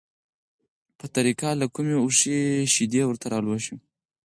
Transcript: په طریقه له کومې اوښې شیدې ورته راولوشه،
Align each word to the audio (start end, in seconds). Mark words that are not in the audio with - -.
په 0.97 1.05
طریقه 1.15 1.49
له 1.61 1.65
کومې 1.75 1.95
اوښې 2.03 2.39
شیدې 2.73 3.01
ورته 3.05 3.25
راولوشه، 3.33 3.75